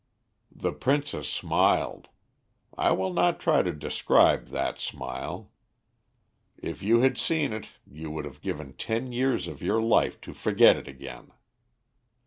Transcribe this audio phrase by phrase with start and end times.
[0.51, 2.07] "The princess smiled.
[2.75, 5.51] I will not try to describe that smile.
[6.57, 10.33] If you had seen it you would have given ten years of your life to
[10.33, 11.29] forget it again.